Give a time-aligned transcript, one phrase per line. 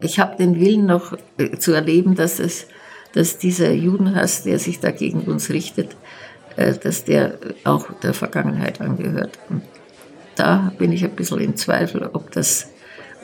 [0.00, 2.66] Ich habe den Willen noch äh, zu erleben, dass, es,
[3.12, 5.96] dass dieser Judenhass, der sich da gegen uns richtet,
[6.56, 9.38] äh, dass der auch der Vergangenheit angehört.
[9.48, 9.62] Und
[10.36, 12.68] da bin ich ein bisschen in Zweifel, ob, das,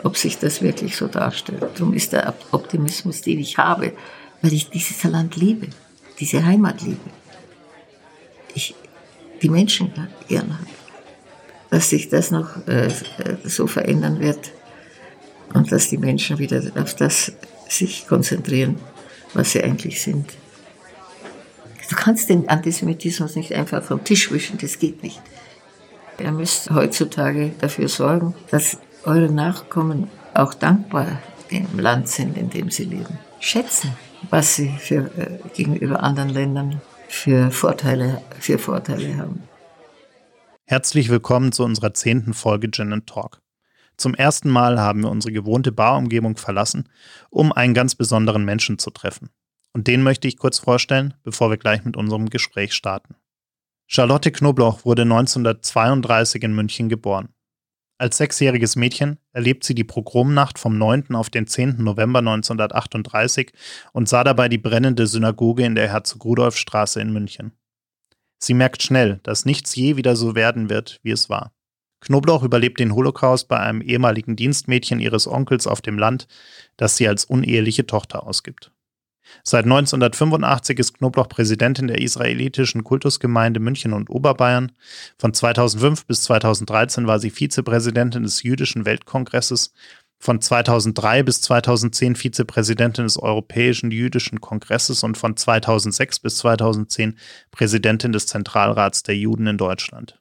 [0.03, 1.63] ob sich das wirklich so darstellt.
[1.75, 3.93] Darum ist der Optimismus, den ich habe,
[4.43, 5.69] weil ich dieses Land liebe,
[6.21, 7.11] diese Heimat liebe.
[8.55, 8.75] Ich
[9.43, 9.93] die Menschen
[10.29, 10.67] gern habe.
[11.71, 12.89] Dass sich das noch äh,
[13.45, 14.51] so verändern wird
[15.55, 17.33] und dass die Menschen wieder auf das
[17.69, 18.77] sich konzentrieren,
[19.35, 20.33] was sie eigentlich sind.
[21.89, 25.21] Du kannst den Antisemitismus nicht einfach vom Tisch wischen, das geht nicht.
[26.19, 32.71] Ihr müsst heutzutage dafür sorgen, dass eure Nachkommen auch dankbar dem Land sind, in dem
[32.71, 33.19] sie leben.
[33.39, 33.93] Schätzen,
[34.31, 39.43] was sie für, äh, gegenüber anderen Ländern für Vorteile, für Vorteile haben.
[40.65, 43.41] Herzlich willkommen zu unserer zehnten Folge Gin Talk.
[43.97, 46.89] Zum ersten Mal haben wir unsere gewohnte Barumgebung verlassen,
[47.31, 49.31] um einen ganz besonderen Menschen zu treffen.
[49.73, 53.17] Und den möchte ich kurz vorstellen, bevor wir gleich mit unserem Gespräch starten.
[53.87, 57.29] Charlotte Knobloch wurde 1932 in München geboren.
[57.99, 61.15] Als sechsjähriges Mädchen erlebt sie die Pogromnacht vom 9.
[61.15, 61.83] auf den 10.
[61.83, 63.53] November 1938
[63.93, 67.53] und sah dabei die brennende Synagoge in der Herzog-Rudolf-Straße in München.
[68.39, 71.56] Sie merkt schnell, dass nichts je wieder so werden wird, wie es war.
[72.01, 76.29] Knobloch überlebt den Holocaust bei einem ehemaligen Dienstmädchen ihres Onkels auf dem Land,
[76.77, 78.71] das sie als uneheliche Tochter ausgibt.
[79.43, 84.73] Seit 1985 ist Knobloch Präsidentin der israelitischen Kultusgemeinde München und Oberbayern.
[85.19, 89.73] Von 2005 bis 2013 war sie Vizepräsidentin des Jüdischen Weltkongresses.
[90.19, 97.19] Von 2003 bis 2010 Vizepräsidentin des Europäischen Jüdischen Kongresses und von 2006 bis 2010
[97.51, 100.19] Präsidentin des Zentralrats der Juden in Deutschland.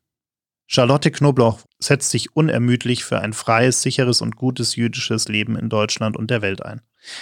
[0.67, 6.17] Charlotte Knobloch setzt sich unermüdlich für ein freies, sicheres und gutes jüdisches Leben in Deutschland
[6.17, 6.81] und der Welt ein.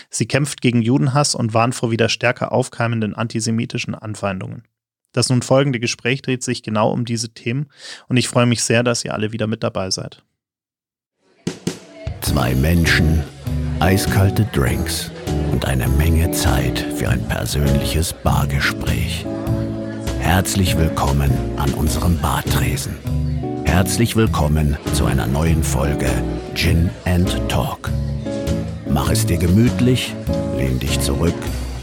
[0.10, 4.64] Sie kämpft gegen Judenhass und warnt vor wieder stärker aufkeimenden antisemitischen Anfeindungen.
[5.12, 7.68] Das nun folgende Gespräch dreht sich genau um diese Themen
[8.08, 10.24] und ich freue mich sehr, dass ihr alle wieder mit dabei seid.
[12.22, 13.22] Zwei Menschen,
[13.80, 15.12] eiskalte Drinks
[15.52, 19.26] und eine Menge Zeit für ein persönliches Bargespräch.
[20.20, 23.33] Herzlich willkommen an unserem Bartresen.
[23.74, 26.08] Herzlich willkommen zu einer neuen Folge
[26.54, 27.90] Gin and Talk.
[28.88, 30.14] Mach es dir gemütlich,
[30.56, 31.34] lehn dich zurück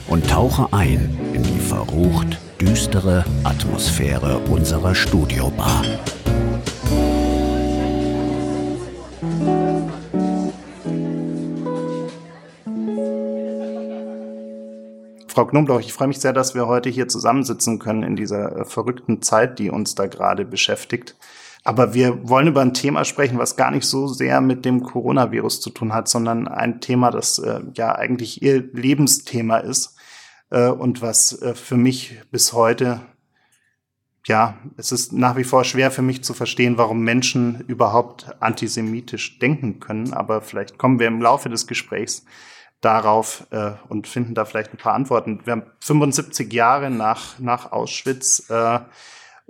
[0.06, 5.84] und tauche ein in die verrucht düstere Atmosphäre unserer Studiobar.
[15.26, 18.64] Frau Knoblauch, ich freue mich sehr, dass wir heute hier zusammensitzen können in dieser äh,
[18.64, 21.16] verrückten Zeit, die uns da gerade beschäftigt.
[21.65, 25.60] Aber wir wollen über ein Thema sprechen, was gar nicht so sehr mit dem Coronavirus
[25.60, 29.97] zu tun hat, sondern ein Thema, das äh, ja eigentlich ihr Lebensthema ist
[30.50, 33.00] äh, und was äh, für mich bis heute,
[34.26, 39.38] ja, es ist nach wie vor schwer für mich zu verstehen, warum Menschen überhaupt antisemitisch
[39.38, 40.12] denken können.
[40.12, 42.25] Aber vielleicht kommen wir im Laufe des Gesprächs
[42.81, 45.41] darauf äh, und finden da vielleicht ein paar Antworten.
[45.44, 48.49] Wir haben 75 Jahre nach, nach Auschwitz.
[48.49, 48.81] Äh,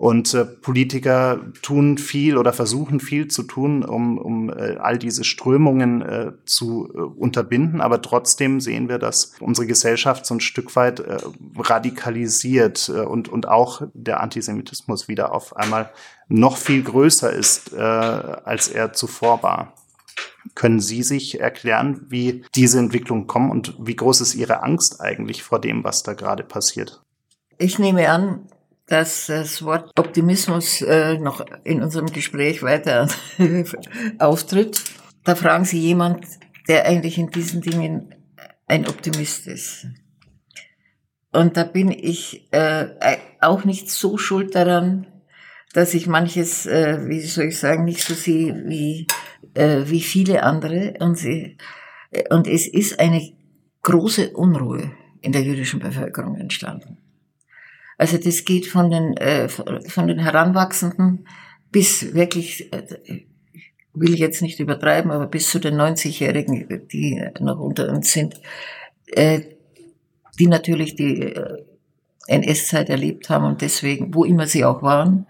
[0.00, 5.24] und äh, Politiker tun viel oder versuchen viel zu tun, um, um äh, all diese
[5.24, 7.82] Strömungen äh, zu äh, unterbinden.
[7.82, 11.18] Aber trotzdem sehen wir, dass unsere Gesellschaft so ein Stück weit äh,
[11.54, 15.90] radikalisiert äh, und, und auch der Antisemitismus wieder auf einmal
[16.28, 19.74] noch viel größer ist, äh, als er zuvor war.
[20.54, 25.42] Können Sie sich erklären, wie diese Entwicklung kommen und wie groß ist Ihre Angst eigentlich
[25.42, 27.02] vor dem, was da gerade passiert?
[27.58, 28.46] Ich nehme an,
[28.90, 33.08] dass das Wort Optimismus äh, noch in unserem Gespräch weiter
[34.18, 34.82] auftritt.
[35.22, 36.26] Da fragen Sie jemand,
[36.66, 38.14] der eigentlich in diesen Dingen
[38.66, 39.86] ein Optimist ist.
[41.32, 42.88] Und da bin ich äh,
[43.40, 45.06] auch nicht so schuld daran,
[45.72, 49.06] dass ich manches, äh, wie soll ich sagen, nicht so sehe wie,
[49.54, 50.94] äh, wie viele andere.
[50.98, 51.58] Und, sie,
[52.30, 53.32] und es ist eine
[53.82, 54.90] große Unruhe
[55.22, 56.98] in der jüdischen Bevölkerung entstanden.
[58.00, 61.28] Also das geht von den, äh, von den Heranwachsenden
[61.70, 63.26] bis wirklich, äh,
[63.92, 68.40] will jetzt nicht übertreiben, aber bis zu den 90-Jährigen, die noch unter uns sind,
[69.08, 69.42] äh,
[70.38, 71.62] die natürlich die äh,
[72.26, 75.26] NS-Zeit erlebt haben und deswegen, wo immer sie auch waren,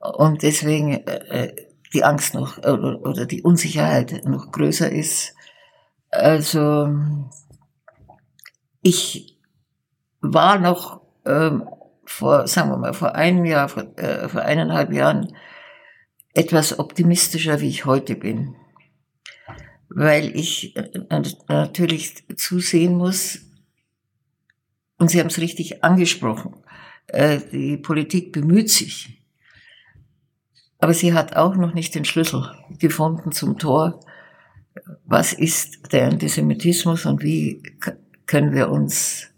[0.00, 1.54] und deswegen äh,
[1.94, 5.36] die Angst noch oder, oder die Unsicherheit noch größer ist.
[6.10, 6.88] Also
[8.82, 9.38] ich
[10.20, 11.68] war noch ähm,
[12.12, 15.34] vor, sagen wir mal, vor einem Jahr, vor, äh, vor eineinhalb Jahren
[16.34, 18.54] etwas optimistischer, wie ich heute bin.
[19.94, 20.88] weil ich äh,
[21.48, 23.40] natürlich zusehen muss,
[24.98, 26.54] und Sie haben es richtig angesprochen,
[27.08, 29.22] äh, die Politik bemüht sich,
[30.78, 34.00] aber sie hat auch noch nicht den Schlüssel gefunden zum Tor.
[35.04, 37.62] Was ist der Antisemitismus und wie
[38.26, 39.31] können wir uns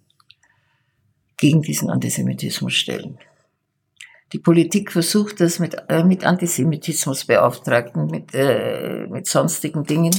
[1.36, 3.19] gegen diesen Antisemitismus stellen?
[4.32, 10.12] Die Politik versucht das mit, äh, mit Antisemitismusbeauftragten, mit, äh, mit sonstigen Dingen,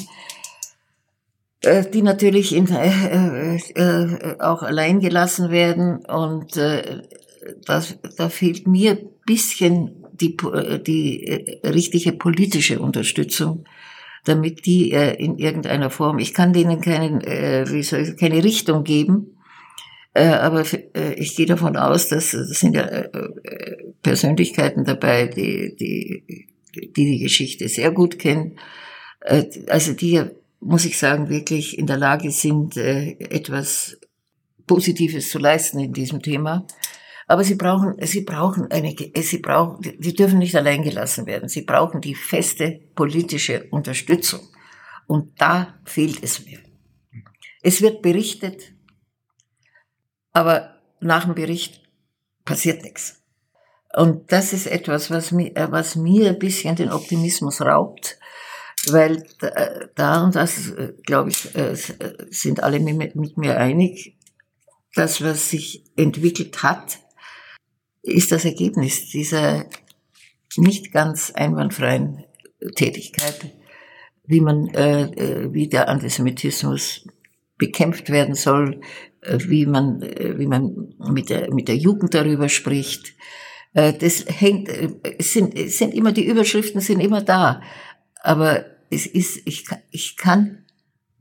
[1.61, 6.05] äh, die natürlich in, äh, äh, auch allein gelassen werden.
[6.05, 7.01] Und äh,
[7.65, 10.37] das, da fehlt mir bisschen die,
[10.85, 13.65] die äh, richtige politische Unterstützung,
[14.23, 18.43] damit die äh, in irgendeiner Form, ich kann denen keinen, äh, wie soll ich, keine
[18.43, 19.34] Richtung geben, äh,
[20.21, 20.63] aber
[20.93, 23.09] äh, ich gehe davon aus, dass das sind ja äh,
[24.01, 28.57] Persönlichkeiten dabei, die die, die die Geschichte sehr gut kennen,
[29.69, 30.21] also die,
[30.59, 33.97] muss ich sagen, wirklich in der Lage sind, etwas
[34.67, 36.67] Positives zu leisten in diesem Thema.
[37.27, 41.49] Aber sie brauchen, sie brauchen eine, sie brauchen, die dürfen nicht allein gelassen werden.
[41.49, 44.41] Sie brauchen die feste politische Unterstützung.
[45.07, 46.59] Und da fehlt es mir.
[47.63, 48.74] Es wird berichtet,
[50.35, 51.81] aber nach dem Bericht
[52.43, 53.23] passiert nichts.
[53.95, 58.19] Und das ist etwas, was mir, was mir ein bisschen den Optimismus raubt,
[58.87, 59.25] weil
[59.95, 60.73] da und das,
[61.05, 61.75] glaube ich, äh,
[62.29, 64.17] sind alle mit mir einig,
[64.93, 66.99] das, was sich entwickelt hat,
[68.03, 69.65] ist das Ergebnis dieser
[70.57, 72.25] nicht ganz einwandfreien
[72.75, 73.53] Tätigkeit,
[74.25, 77.07] wie man, äh, äh wie der Antisemitismus
[77.57, 78.81] bekämpft werden soll,
[79.14, 79.14] äh,
[79.47, 83.13] wie man, äh, wie man mit der, mit der Jugend darüber spricht.
[83.73, 84.69] Äh, das hängt,
[85.17, 87.61] es sind, es sind immer, die Überschriften sind immer da.
[88.21, 90.65] Aber es ist, ich, ich kann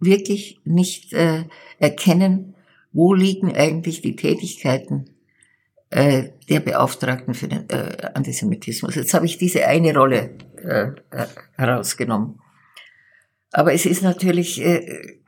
[0.01, 1.45] wirklich nicht äh,
[1.79, 2.55] erkennen,
[2.93, 5.11] wo liegen eigentlich die Tätigkeiten
[5.91, 8.95] äh, der Beauftragten für den äh, Antisemitismus.
[8.95, 10.93] Jetzt habe ich diese eine Rolle äh,
[11.53, 12.41] herausgenommen.
[13.53, 15.21] Aber es ist natürlich äh,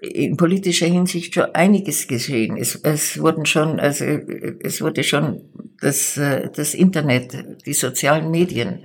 [0.00, 2.56] in politischer Hinsicht schon einiges geschehen.
[2.56, 5.42] Es, es wurden schon, also es wurde schon
[5.80, 8.84] das, äh, das Internet, die sozialen Medien,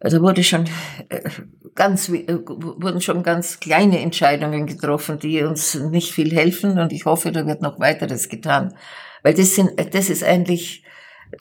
[0.00, 0.64] also wurde schon
[1.08, 1.28] äh,
[1.74, 7.04] ganz, äh, wurden schon ganz kleine Entscheidungen getroffen, die uns nicht viel helfen und ich
[7.04, 8.74] hoffe, da wird noch weiteres getan.
[9.22, 10.84] Weil das sind, das ist eigentlich,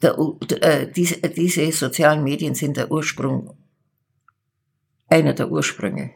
[0.02, 0.18] der,
[0.88, 3.56] diese, diese sozialen Medien sind der Ursprung,
[5.08, 6.12] einer der Ursprünge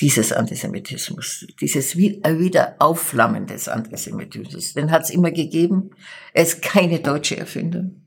[0.00, 4.74] dieses Antisemitismus, dieses Wiederaufflammen des Antisemitismus.
[4.74, 5.90] Den hat es immer gegeben.
[6.32, 8.02] Er ist keine deutsche Erfindung.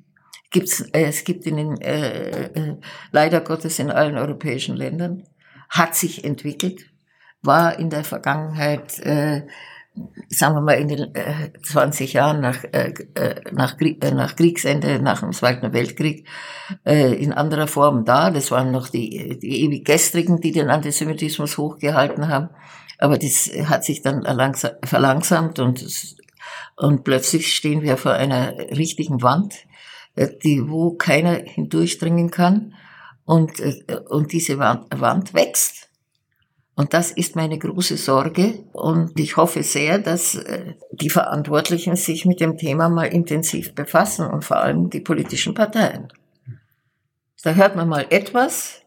[0.52, 2.78] Gibt's, äh, es gibt in, äh, äh,
[3.12, 5.24] leider Gottes in allen europäischen Ländern,
[5.70, 6.86] hat sich entwickelt,
[7.42, 9.46] war in der Vergangenheit äh,
[10.30, 15.00] sagen wir mal, in den äh, 20 Jahren nach, äh, äh nach, äh, nach Kriegsende,
[15.02, 16.28] nach dem Zweiten Weltkrieg,
[16.86, 18.32] äh, in anderer Form da.
[18.32, 22.50] Das waren noch die, die ewig Gestrigen, die den Antisemitismus hochgehalten haben.
[23.00, 24.24] Aber das hat sich dann
[24.84, 25.86] verlangsamt und,
[26.76, 29.56] und plötzlich stehen wir vor einer richtigen Wand,
[30.16, 32.74] äh, die, wo keiner hindurchdringen kann.
[33.26, 35.87] Und, äh, und diese Wand, Wand wächst.
[36.78, 38.64] Und das ist meine große Sorge.
[38.72, 44.28] Und ich hoffe sehr, dass äh, die Verantwortlichen sich mit dem Thema mal intensiv befassen
[44.28, 46.10] und vor allem die politischen Parteien.
[47.42, 48.84] Da hört man mal etwas,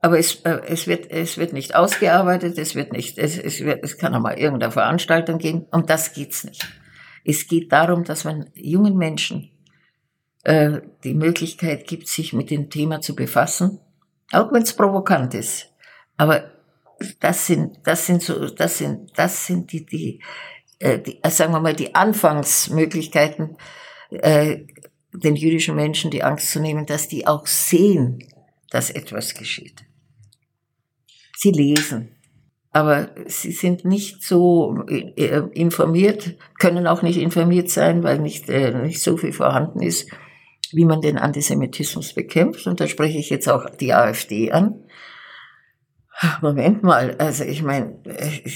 [0.00, 3.82] aber es, äh, es, wird, es wird nicht ausgearbeitet, es wird nicht, es, es, wird,
[3.82, 5.64] es kann auch mal irgendeine Veranstaltung geben.
[5.70, 6.68] Und das geht's nicht.
[7.24, 9.52] Es geht darum, dass man jungen Menschen
[10.44, 13.78] äh, die Möglichkeit gibt, sich mit dem Thema zu befassen,
[14.32, 15.71] auch wenn es provokant ist.
[16.22, 16.52] Aber
[17.18, 20.22] das sind, das sind so, das sind, das sind die, die,
[20.78, 23.56] äh, die äh, sagen wir mal, die Anfangsmöglichkeiten,
[24.10, 24.58] äh,
[25.12, 28.22] den jüdischen Menschen die Angst zu nehmen, dass die auch sehen,
[28.70, 29.82] dass etwas geschieht.
[31.36, 32.14] Sie lesen,
[32.70, 34.76] aber sie sind nicht so
[35.54, 40.08] informiert, können auch nicht informiert sein, weil nicht, äh, nicht so viel vorhanden ist,
[40.70, 42.68] wie man den Antisemitismus bekämpft.
[42.68, 44.84] Und da spreche ich jetzt auch die AfD an
[46.40, 48.50] Moment mal, also ich meine, äh,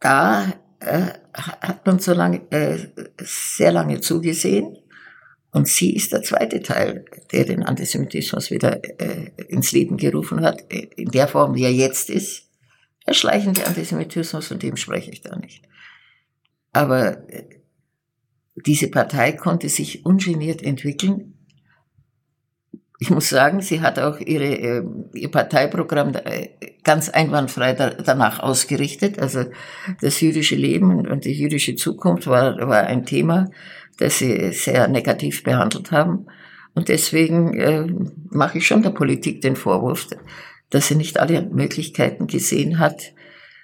[0.00, 2.78] da äh, hat man so lange, äh,
[3.18, 4.76] sehr lange zugesehen.
[5.50, 10.62] Und sie ist der zweite Teil, der den Antisemitismus wieder äh, ins Leben gerufen hat,
[10.72, 12.50] in der Form, wie er jetzt ist.
[13.06, 15.64] Der schleichende Antisemitismus, von dem spreche ich da nicht.
[16.72, 17.44] Aber äh,
[18.66, 21.33] diese Partei konnte sich ungeniert entwickeln,
[23.00, 24.82] ich muss sagen, sie hat auch ihre, äh,
[25.14, 26.48] ihr Parteiprogramm äh,
[26.84, 29.18] ganz einwandfrei danach ausgerichtet.
[29.18, 29.46] Also
[30.00, 33.50] das jüdische Leben und die jüdische Zukunft war, war ein Thema,
[33.98, 36.26] das sie sehr negativ behandelt haben.
[36.74, 37.86] Und deswegen äh,
[38.30, 40.08] mache ich schon der Politik den Vorwurf,
[40.70, 43.12] dass sie nicht alle Möglichkeiten gesehen hat,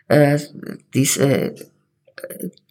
[0.09, 0.39] äh,
[0.95, 1.55] diese, äh,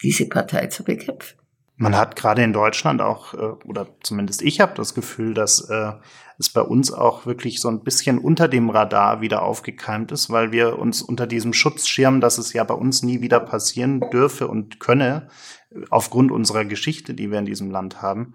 [0.01, 1.38] diese Partei zu bekämpfen.
[1.81, 5.93] Man hat gerade in Deutschland auch, äh, oder zumindest ich habe das Gefühl, dass äh,
[6.38, 10.51] es bei uns auch wirklich so ein bisschen unter dem Radar wieder aufgekeimt ist, weil
[10.51, 14.81] wir uns unter diesem Schutzschirm, dass es ja bei uns nie wieder passieren dürfe und
[14.81, 15.29] könne,
[15.89, 18.33] aufgrund unserer Geschichte, die wir in diesem Land haben,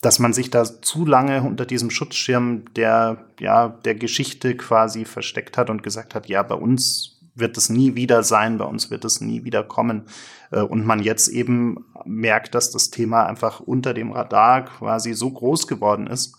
[0.00, 5.58] dass man sich da zu lange unter diesem Schutzschirm der, ja, der Geschichte quasi versteckt
[5.58, 9.04] hat und gesagt hat, ja, bei uns wird es nie wieder sein, bei uns wird
[9.04, 10.06] es nie wieder kommen.
[10.50, 15.30] Äh, und man jetzt eben merkt, dass das Thema einfach unter dem Radar quasi so
[15.30, 16.36] groß geworden ist,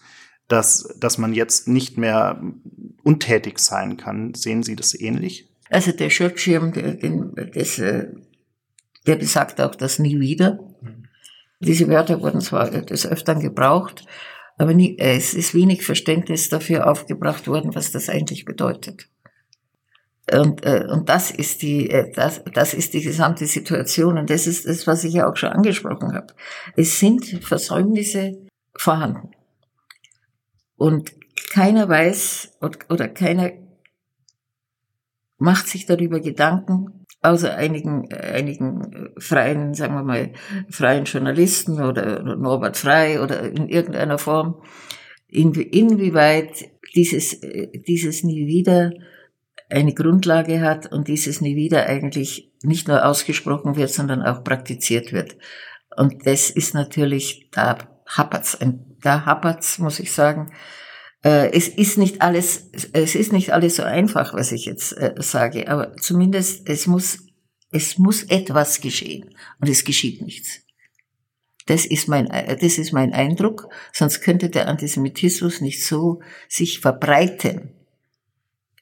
[0.48, 2.41] dass, dass man jetzt nicht mehr
[3.03, 4.34] untätig sein kann.
[4.34, 5.50] Sehen Sie das ähnlich?
[5.70, 8.08] Also der Schutzschirm, der, äh,
[9.06, 10.60] der besagt auch das nie wieder.
[11.60, 14.06] Diese Wörter wurden zwar des Öfteren gebraucht,
[14.58, 19.08] aber nie, äh, es ist wenig Verständnis dafür aufgebracht worden, was das eigentlich bedeutet.
[20.31, 24.17] Und, äh, und das ist die, das, das ist die gesamte Situation.
[24.17, 26.33] Und das ist das, was ich ja auch schon angesprochen habe.
[26.75, 29.31] Es sind Versäumnisse vorhanden.
[30.75, 31.13] Und
[31.51, 32.57] keiner weiß
[32.89, 33.51] oder keiner
[35.38, 40.33] macht sich darüber Gedanken, außer einigen, einigen freien, sagen wir mal,
[40.69, 44.62] freien Journalisten oder Norbert Frei oder in irgendeiner Form,
[45.27, 47.39] inwieweit dieses,
[47.88, 48.91] dieses nie wieder
[49.70, 55.14] eine Grundlage hat und dieses nie wieder eigentlich nicht nur ausgesprochen wird, sondern auch praktiziert
[55.14, 55.38] wird.
[55.96, 58.58] Und das ist natürlich, da hapert's,
[59.02, 60.52] da hapert's, muss ich sagen.
[61.24, 65.14] Äh, es ist nicht alles, es ist nicht alles so einfach, was ich jetzt äh,
[65.18, 67.20] sage, aber zumindest es muss,
[67.72, 70.62] es muss etwas geschehen und es geschieht nichts.
[71.66, 77.78] Das ist mein, das ist mein Eindruck, sonst könnte der Antisemitismus nicht so sich verbreiten,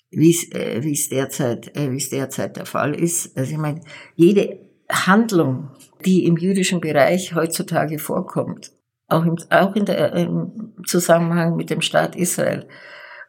[0.09, 3.37] wie es, äh, es derzeit, äh, wie es derzeit der Fall ist.
[3.37, 3.81] Also ich meine,
[4.15, 4.59] jede
[4.89, 5.69] Handlung,
[6.05, 8.71] die im jüdischen Bereich heutzutage vorkommt,
[9.07, 12.67] auch im, auch in der, im Zusammenhang mit dem Staat Israel.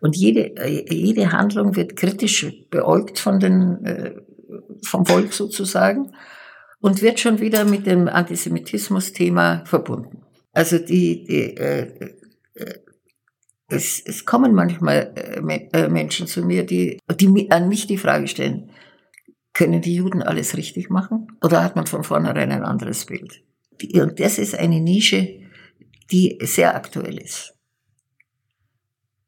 [0.01, 0.55] Und jede,
[0.89, 4.15] jede Handlung wird kritisch beäugt von den, äh,
[4.85, 6.13] vom Volk sozusagen
[6.81, 10.23] und wird schon wieder mit dem Antisemitismus-Thema verbunden.
[10.53, 12.13] Also die, die äh,
[12.55, 12.75] äh,
[13.69, 18.71] es, es kommen manchmal äh, Menschen zu mir, die, die an mich die Frage stellen,
[19.53, 21.27] können die Juden alles richtig machen?
[21.43, 23.43] Oder hat man von vornherein ein anderes Bild?
[23.95, 25.41] Und das ist eine Nische,
[26.11, 27.55] die sehr aktuell ist.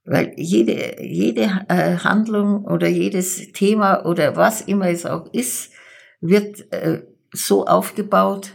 [0.04, 5.72] Weil jede, jede äh, Handlung oder jedes Thema oder was immer es auch ist,
[6.20, 8.52] wird äh, so aufgebaut,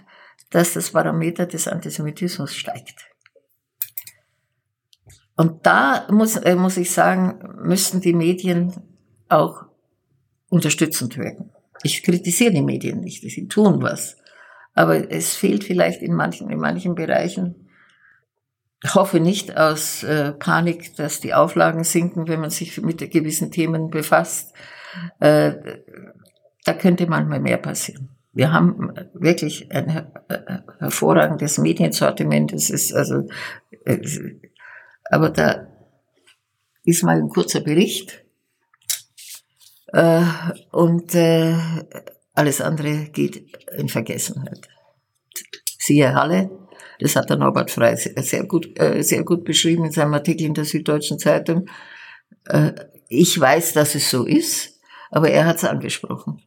[0.49, 3.04] dass das Parameter des Antisemitismus steigt.
[5.35, 8.73] Und da muss, äh, muss ich sagen, müssten die Medien
[9.27, 9.65] auch
[10.49, 11.51] unterstützend wirken.
[11.83, 14.17] Ich kritisiere die Medien nicht, sie tun was.
[14.73, 17.65] Aber es fehlt vielleicht in manchen, in manchen Bereichen
[18.93, 23.89] hoffe nicht aus äh, Panik, dass die Auflagen sinken, wenn man sich mit gewissen Themen
[23.89, 24.53] befasst.
[25.19, 25.53] Äh,
[26.65, 28.09] da könnte manchmal mehr passieren.
[28.33, 32.51] Wir haben wirklich ein her äh, hervorragendes Mediensortiment.
[32.53, 33.27] Es ist also,
[33.85, 33.97] äh,
[35.09, 35.67] aber da
[36.83, 38.23] ist mal ein kurzer Bericht
[39.87, 40.23] äh,
[40.71, 41.55] und äh,
[42.33, 44.67] alles andere geht in Vergessenheit.
[45.79, 46.49] Siehe Halle,
[46.99, 50.53] das hat der Norbert Frey sehr gut, äh, sehr gut beschrieben in seinem Artikel in
[50.53, 51.69] der Süddeutschen Zeitung.
[53.09, 56.43] Ich weiß, dass es so ist, aber er hat es angesprochen.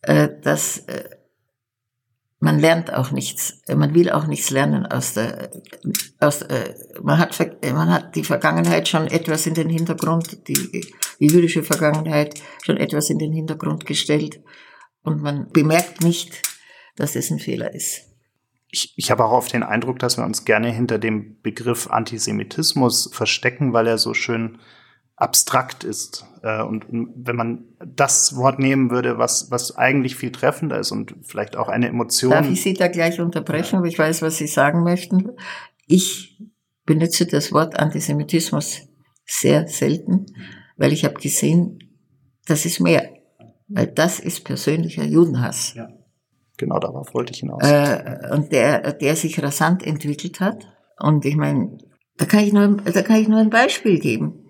[0.00, 0.86] Dass
[2.46, 5.50] man lernt auch nichts, man will auch nichts lernen aus der,
[6.20, 6.44] aus,
[7.02, 10.86] man hat, man hat die Vergangenheit schon etwas in den Hintergrund, die, die
[11.18, 14.40] jüdische Vergangenheit schon etwas in den Hintergrund gestellt
[15.02, 16.40] und man bemerkt nicht,
[16.94, 18.02] dass es ein Fehler ist.
[18.70, 23.10] Ich, ich habe auch oft den Eindruck, dass wir uns gerne hinter dem Begriff Antisemitismus
[23.12, 24.58] verstecken, weil er so schön
[25.16, 26.26] abstrakt ist.
[26.42, 31.14] Äh, und wenn man das Wort nehmen würde, was, was eigentlich viel treffender ist und
[31.22, 32.30] vielleicht auch eine Emotion.
[32.30, 35.30] Darf ich Sie da gleich unterbrechen, weil ich weiß, was Sie sagen möchten?
[35.86, 36.38] Ich
[36.84, 38.82] benutze das Wort Antisemitismus
[39.24, 40.26] sehr selten,
[40.76, 41.78] weil ich habe gesehen,
[42.46, 43.10] das ist mehr.
[43.68, 45.74] Weil das ist persönlicher Judenhass.
[45.74, 45.88] Ja.
[46.58, 47.62] Genau darauf wollte ich hinaus.
[47.62, 50.66] Äh, und der, der sich rasant entwickelt hat.
[50.98, 51.78] Und ich meine,
[52.18, 54.45] Da kann ich nur, da kann ich nur ein Beispiel geben.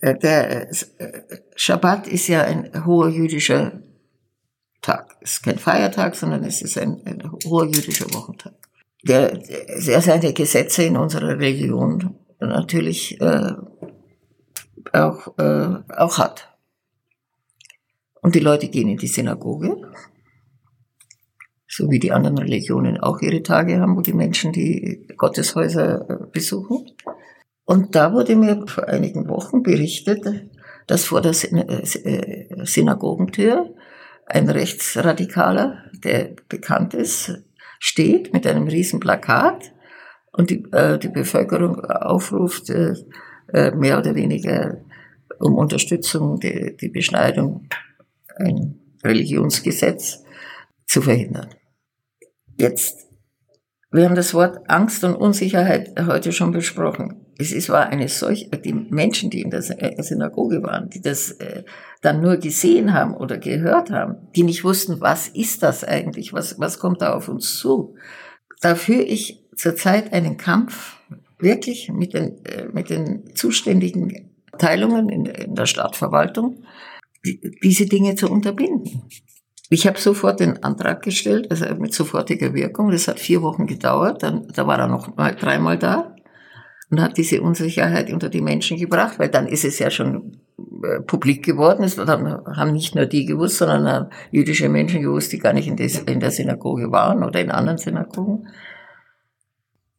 [0.00, 0.74] Äh, der äh,
[1.54, 3.80] Schabbat ist ja ein hoher jüdischer
[4.82, 5.16] Tag.
[5.20, 8.54] Es ist kein Feiertag, sondern es ist ein, ein hoher jüdischer Wochentag.
[9.02, 13.52] Der, der seine Gesetze in unserer Religion natürlich äh,
[14.92, 16.56] auch, äh, auch hat.
[18.20, 19.76] Und die Leute gehen in die Synagoge,
[21.68, 26.26] so wie die anderen Religionen auch ihre Tage haben, wo die Menschen die Gotteshäuser äh,
[26.32, 26.90] besuchen.
[27.66, 30.24] Und da wurde mir vor einigen Wochen berichtet,
[30.86, 33.74] dass vor der äh, Synagogentür
[34.24, 37.42] ein Rechtsradikaler, der bekannt ist,
[37.80, 39.72] steht mit einem riesen Plakat
[40.32, 42.94] und die, äh, die Bevölkerung aufruft, äh,
[43.52, 44.78] äh mehr oder weniger
[45.40, 47.68] um Unterstützung, die, die Beschneidung,
[48.36, 50.22] ein Religionsgesetz
[50.86, 51.48] zu verhindern.
[52.56, 53.08] Jetzt,
[53.90, 57.25] wir haben das Wort Angst und Unsicherheit heute schon besprochen.
[57.38, 61.32] Es ist, war eine solche, die Menschen, die in der äh, Synagoge waren, die das
[61.32, 61.64] äh,
[62.00, 66.58] dann nur gesehen haben oder gehört haben, die nicht wussten, was ist das eigentlich, was,
[66.58, 67.94] was kommt da auf uns zu.
[68.60, 70.96] Da führe ich zurzeit einen Kampf
[71.38, 76.64] wirklich mit den, äh, mit den zuständigen Teilungen in, in der Stadtverwaltung,
[77.24, 79.02] die, diese Dinge zu unterbinden.
[79.68, 82.90] Ich habe sofort den Antrag gestellt, also mit sofortiger Wirkung.
[82.92, 84.22] Das hat vier Wochen gedauert.
[84.22, 86.15] Dann, da war er noch mal dreimal da
[86.90, 90.38] und hat diese Unsicherheit unter die Menschen gebracht, weil dann ist es ja schon
[90.84, 91.82] äh, publik geworden.
[91.82, 95.76] Es haben nicht nur die gewusst, sondern haben jüdische Menschen gewusst, die gar nicht in,
[95.76, 98.48] in der Synagoge waren oder in anderen Synagogen.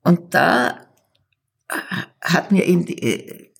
[0.03, 0.87] Und da
[2.21, 3.51] hat mir eben die, äh,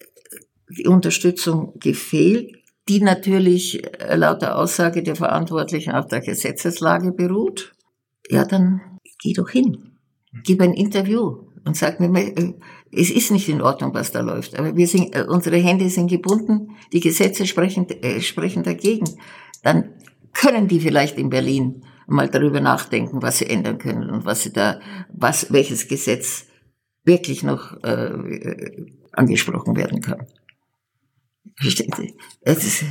[0.70, 2.56] die Unterstützung gefehlt,
[2.88, 7.74] die natürlich äh, laut der Aussage der Verantwortlichen auf der Gesetzeslage beruht.
[8.30, 9.98] Ja, dann geh doch hin.
[10.44, 12.54] Gib ein Interview und sag mir, äh,
[12.92, 14.58] es ist nicht in Ordnung, was da läuft.
[14.58, 19.06] Aber wir sind, äh, unsere Hände sind gebunden, die Gesetze sprechen, äh, sprechen dagegen.
[19.64, 19.90] Dann
[20.34, 24.54] können die vielleicht in Berlin mal darüber nachdenken, was sie ändern können und was sie
[24.54, 26.46] da, was, welches Gesetz
[27.04, 30.26] wirklich noch äh, angesprochen werden kann.
[32.42, 32.86] Es, ist,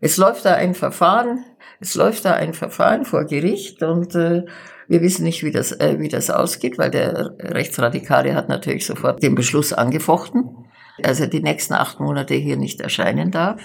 [0.00, 1.44] es läuft da ein Verfahren,
[1.80, 4.44] es läuft da ein Verfahren vor Gericht und äh,
[4.88, 9.22] wir wissen nicht, wie das, äh, wie das ausgeht, weil der Rechtsradikale hat natürlich sofort
[9.22, 10.66] den Beschluss angefochten,
[10.98, 13.60] dass er die nächsten acht Monate hier nicht erscheinen darf.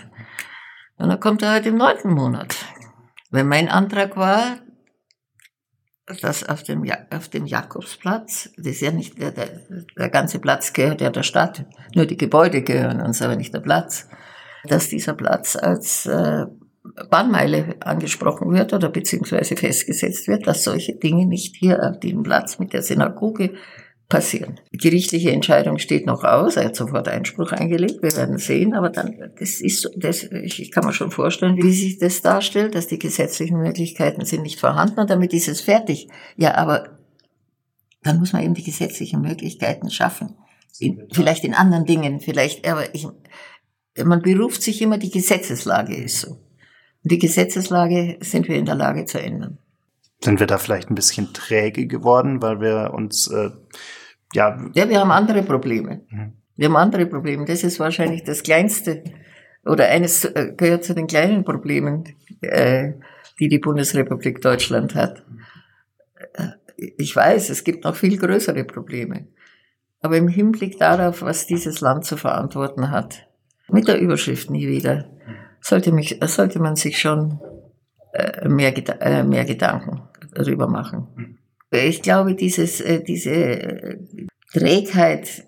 [0.97, 2.55] Und dann kommt er halt im neunten Monat.
[3.31, 4.59] Wenn mein Antrag war,
[6.21, 9.61] dass auf dem, ja auf dem Jakobsplatz, das ist ja nicht, der, der,
[9.97, 13.59] der ganze Platz gehört ja der Stadt, nur die Gebäude gehören uns, aber nicht der
[13.59, 14.09] Platz,
[14.63, 16.47] dass dieser Platz als äh,
[17.09, 22.59] Bahnmeile angesprochen wird oder beziehungsweise festgesetzt wird, dass solche Dinge nicht hier auf dem Platz
[22.59, 23.53] mit der Synagoge
[24.09, 24.59] passieren.
[24.73, 26.57] Die gerichtliche Entscheidung steht noch aus.
[26.57, 28.01] Er hat sofort Einspruch eingelegt.
[28.01, 28.73] Wir werden sehen.
[28.73, 32.87] Aber dann, das ist, das, ich kann mir schon vorstellen, wie sich das darstellt, dass
[32.87, 36.07] die gesetzlichen Möglichkeiten sind nicht vorhanden und damit ist es fertig.
[36.35, 36.97] Ja, aber
[38.01, 40.35] dann muss man eben die gesetzlichen Möglichkeiten schaffen.
[40.79, 43.07] In, vielleicht in anderen Dingen, vielleicht, aber ich,
[44.03, 46.37] man beruft sich immer, die Gesetzeslage ist so.
[47.03, 49.57] Die Gesetzeslage sind wir in der Lage zu ändern.
[50.21, 53.51] Sind wir da vielleicht ein bisschen träge geworden, weil wir uns, äh,
[54.33, 54.59] ja.
[54.73, 56.01] Ja, wir haben andere Probleme.
[56.09, 56.33] Mhm.
[56.55, 57.45] Wir haben andere Probleme.
[57.45, 59.03] Das ist wahrscheinlich das kleinste
[59.65, 62.03] oder eines äh, gehört zu den kleinen Problemen,
[62.41, 62.93] äh,
[63.39, 65.23] die die Bundesrepublik Deutschland hat.
[66.33, 66.49] Äh,
[66.97, 69.27] ich weiß, es gibt noch viel größere Probleme.
[70.01, 73.27] Aber im Hinblick darauf, was dieses Land zu verantworten hat,
[73.69, 75.09] mit der Überschrift nie wieder,
[75.61, 77.39] sollte, mich, sollte man sich schon
[78.13, 80.01] äh, mehr, äh, mehr Gedanken
[80.33, 81.37] darüber machen.
[81.71, 83.99] Ich glaube, dieses, äh, diese
[84.51, 85.45] Trägheit,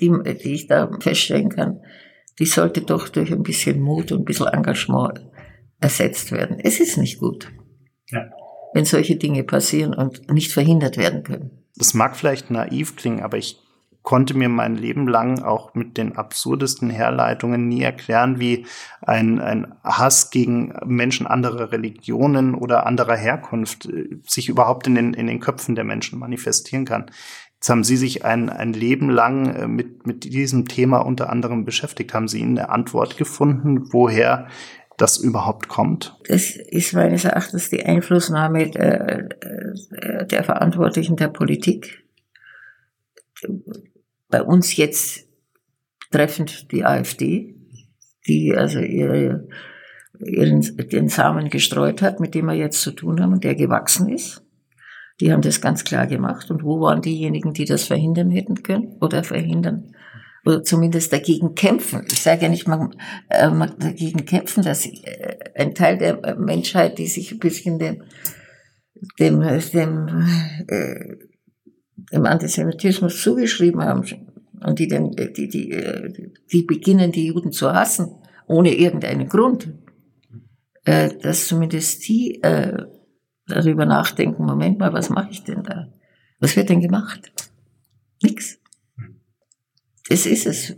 [0.00, 0.12] die,
[0.42, 1.80] die ich da feststellen kann,
[2.38, 5.20] die sollte doch durch ein bisschen Mut und ein bisschen Engagement
[5.80, 6.58] ersetzt werden.
[6.60, 7.48] Es ist nicht gut,
[8.08, 8.30] ja.
[8.72, 11.50] wenn solche Dinge passieren und nicht verhindert werden können.
[11.76, 13.58] Das mag vielleicht naiv klingen, aber ich
[14.06, 18.64] konnte mir mein Leben lang auch mit den absurdesten Herleitungen nie erklären, wie
[19.02, 25.12] ein, ein Hass gegen Menschen anderer Religionen oder anderer Herkunft äh, sich überhaupt in den,
[25.12, 27.06] in den Köpfen der Menschen manifestieren kann.
[27.56, 31.64] Jetzt haben Sie sich ein, ein Leben lang äh, mit, mit diesem Thema unter anderem
[31.64, 32.14] beschäftigt.
[32.14, 34.46] Haben Sie eine Antwort gefunden, woher
[34.98, 36.16] das überhaupt kommt?
[36.28, 42.04] Das ist meines Erachtens die Einflussnahme der, äh, der Verantwortlichen der Politik
[44.28, 45.26] bei uns jetzt
[46.10, 47.54] treffend die AfD,
[48.26, 49.48] die also ihre,
[50.18, 54.08] ihren, den Samen gestreut hat, mit dem wir jetzt zu tun haben und der gewachsen
[54.08, 54.42] ist.
[55.20, 56.50] Die haben das ganz klar gemacht.
[56.50, 59.94] Und wo waren diejenigen, die das verhindern hätten können oder verhindern?
[60.44, 62.04] Oder zumindest dagegen kämpfen.
[62.10, 62.94] Ich sage ja nicht, man,
[63.30, 68.02] äh, man dagegen kämpfen, dass äh, ein Teil der Menschheit, die sich ein bisschen dem,
[69.18, 69.40] dem,
[69.72, 70.26] dem,
[70.68, 71.16] äh,
[72.12, 74.04] dem Antisemitismus zugeschrieben haben
[74.64, 79.72] und die, den, die, die, die beginnen, die Juden zu hassen, ohne irgendeinen Grund,
[80.84, 82.84] äh, dass zumindest die äh,
[83.46, 85.92] darüber nachdenken, Moment mal, was mache ich denn da?
[86.38, 87.32] Was wird denn gemacht?
[88.22, 88.58] Nix.
[90.08, 90.76] Es ist es.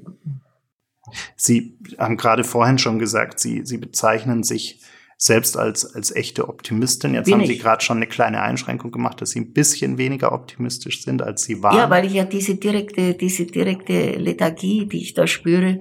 [1.37, 4.83] Sie haben gerade vorhin schon gesagt, Sie, Sie bezeichnen sich
[5.20, 7.12] selbst als, als echte Optimistin.
[7.12, 10.33] Jetzt Bin haben Sie gerade schon eine kleine Einschränkung gemacht, dass Sie ein bisschen weniger
[10.33, 11.76] optimistisch sind, als Sie waren.
[11.76, 15.81] Ja, weil ich ja diese direkte, diese direkte Lethargie, die ich da spüre,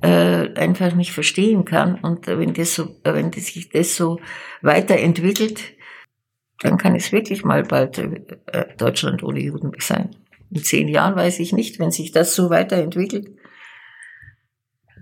[0.00, 1.96] äh, einfach nicht verstehen kann.
[1.96, 4.20] Und wenn das so, wenn das sich das so
[4.62, 5.60] weiterentwickelt,
[6.60, 10.16] dann kann es wirklich mal bald äh, Deutschland ohne Juden sein.
[10.50, 13.36] In zehn Jahren weiß ich nicht, wenn sich das so weiterentwickelt,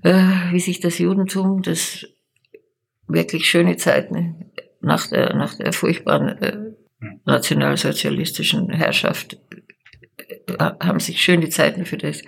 [0.02, 2.04] äh, wie sich das Judentum, das
[3.08, 6.56] wirklich schöne Zeiten nach der, nach der furchtbaren äh,
[7.24, 12.22] nationalsozialistischen Herrschaft äh, haben sich schöne Zeiten für das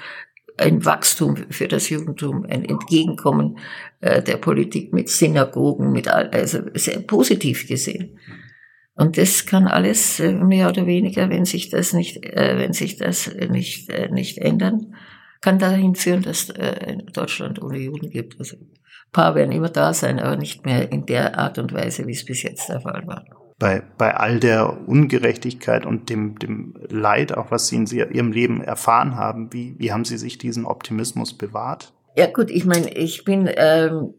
[0.59, 3.59] ein Wachstum für das Judentum, ein Entgegenkommen
[4.01, 8.19] äh, der Politik mit Synagogen, mit all, also sehr positiv gesehen.
[8.95, 12.97] Und das kann alles äh, mehr oder weniger, wenn sich das nicht, äh, wenn sich
[12.97, 14.95] das nicht, äh, nicht ändern,
[15.41, 16.53] kann dahin führen, dass
[17.13, 18.41] Deutschland ohne Juden gibt.
[18.41, 18.57] Also
[19.13, 22.25] paar werden immer da sein, aber nicht mehr in der Art und Weise, wie es
[22.25, 23.25] bis jetzt der Fall war.
[23.59, 28.63] Bei, bei all der Ungerechtigkeit und dem, dem Leid, auch was Sie in Ihrem Leben
[28.63, 31.93] erfahren haben, wie, wie haben Sie sich diesen Optimismus bewahrt?
[32.17, 34.15] Ja gut, ich meine, ich bin ähm,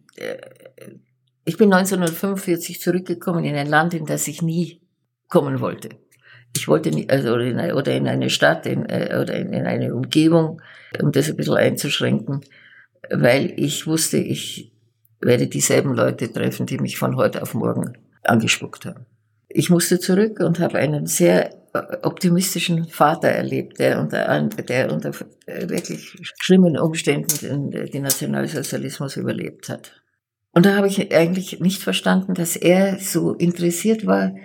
[1.49, 4.81] ich bin 1945 zurückgekommen in ein Land, in das ich nie
[5.29, 5.89] kommen wollte.
[6.55, 9.65] Ich wollte nicht, also oder in, oder in eine Stadt in, äh, oder in, in
[9.65, 10.61] eine Umgebung,
[11.01, 12.41] um das ein bisschen einzuschränken,
[13.11, 14.68] weil ich wusste, ich
[15.21, 19.05] werde dieselben Leute treffen, die mich von heute auf morgen angespuckt haben.
[19.47, 25.11] Ich musste zurück und habe einen sehr äh, optimistischen Vater erlebt, der unter, der unter
[25.45, 30.01] äh, wirklich schlimmen Umständen den Nationalsozialismus überlebt hat.
[30.51, 34.35] Und da habe ich eigentlich nicht verstanden, dass er so interessiert war,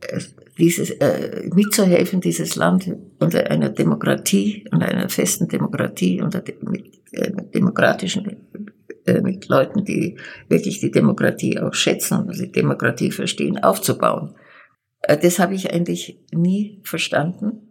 [0.00, 0.20] äh,
[0.58, 7.30] dieses, äh, mitzuhelfen, dieses Land unter einer Demokratie, unter einer festen Demokratie, unter mit äh,
[7.54, 8.36] demokratischen,
[9.22, 14.34] mit Leuten, die wirklich die Demokratie auch schätzen und die Demokratie verstehen, aufzubauen.
[15.02, 17.68] Äh, das habe ich eigentlich nie verstanden.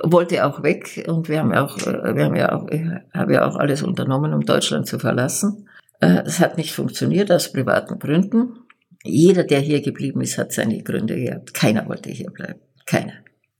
[0.00, 3.34] Wollte auch weg und wir haben ja auch, äh, wir haben ja auch, ich habe
[3.34, 5.68] ja auch alles unternommen, um Deutschland zu verlassen.
[6.00, 8.60] Äh, es hat nicht funktioniert aus privaten Gründen.
[9.02, 11.54] Jeder, der hier geblieben ist, hat seine Gründe gehabt.
[11.54, 12.60] Keiner wollte hier bleiben.
[12.86, 13.14] Keiner.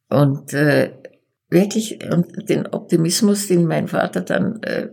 [0.09, 0.93] Und äh,
[1.51, 4.89] wirklich und den Optimismus, den mein Vater dann äh,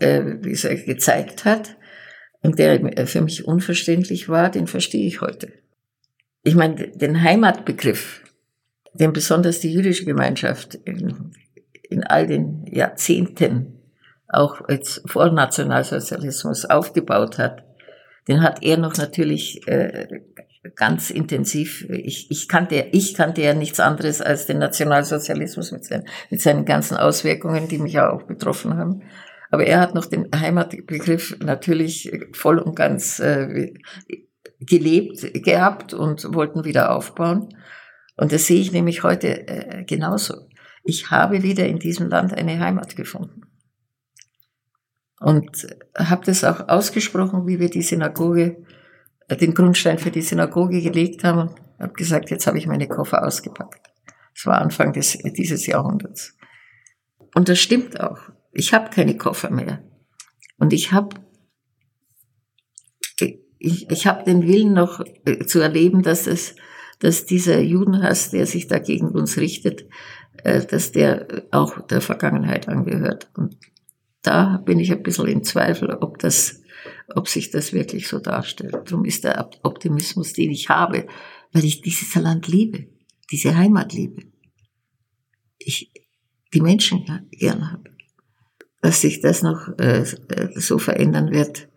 [0.00, 1.76] äh, wie gesagt, gezeigt hat
[2.42, 5.52] und der für mich unverständlich war, den verstehe ich heute.
[6.44, 8.22] Ich meine, den Heimatbegriff,
[8.94, 11.32] den besonders die jüdische Gemeinschaft in,
[11.82, 13.74] in all den Jahrzehnten
[14.28, 17.64] auch jetzt vor Nationalsozialismus aufgebaut hat,
[18.28, 20.20] den hat er noch natürlich äh,
[20.76, 21.88] ganz intensiv.
[21.88, 26.64] Ich, ich kannte, ich kannte ja nichts anderes als den Nationalsozialismus mit seinen, mit seinen
[26.64, 29.02] ganzen Auswirkungen, die mich ja auch betroffen haben.
[29.50, 33.72] Aber er hat noch den Heimatbegriff natürlich voll und ganz äh,
[34.60, 37.48] gelebt gehabt und wollten wieder aufbauen.
[38.16, 40.48] Und das sehe ich nämlich heute äh, genauso.
[40.84, 43.42] Ich habe wieder in diesem Land eine Heimat gefunden.
[45.20, 48.64] Und habe das auch ausgesprochen, wie wir die Synagoge,
[49.28, 51.50] äh, den Grundstein für die Synagoge gelegt haben.
[51.78, 53.90] Habe gesagt, jetzt habe ich meine Koffer ausgepackt.
[54.34, 56.36] Das war Anfang des, dieses Jahrhunderts.
[57.34, 58.18] Und das stimmt auch.
[58.52, 59.82] Ich habe keine Koffer mehr.
[60.58, 61.16] Und ich habe
[63.58, 66.54] ich, ich hab den Willen noch äh, zu erleben, dass es,
[67.00, 69.86] dass dieser Judenhass, der sich da gegen uns richtet,
[70.44, 73.30] äh, dass der auch der Vergangenheit angehört.
[73.36, 73.56] Und
[74.22, 76.62] da bin ich ein bisschen in Zweifel, ob das,
[77.14, 78.76] ob sich das wirklich so darstellt.
[78.84, 81.06] Darum ist der Optimismus, den ich habe,
[81.52, 82.86] weil ich dieses Land liebe,
[83.30, 84.22] diese Heimat liebe.
[85.58, 85.92] Ich
[86.54, 87.87] die Menschen gern habe.
[88.80, 90.04] Dass sich das noch äh,
[90.54, 91.68] so verändern wird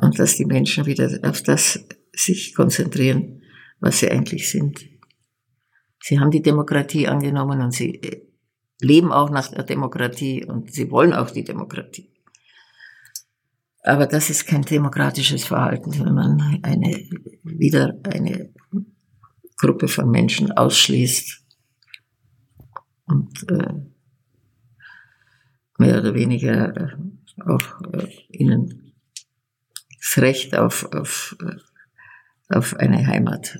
[0.00, 3.42] und dass die Menschen wieder auf das sich konzentrieren,
[3.80, 4.80] was sie eigentlich sind.
[6.00, 8.22] Sie haben die Demokratie angenommen und sie äh,
[8.80, 12.12] leben auch nach der Demokratie und sie wollen auch die Demokratie.
[13.82, 17.06] Aber das ist kein demokratisches Verhalten, wenn man eine,
[17.42, 18.50] wieder eine
[19.58, 21.42] Gruppe von Menschen ausschließt
[23.06, 23.74] und äh,
[25.78, 26.88] mehr oder weniger äh,
[27.46, 28.92] auch äh, ihnen
[29.98, 33.58] das Recht auf, auf, äh, auf eine Heimat